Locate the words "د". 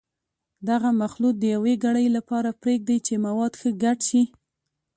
1.39-1.43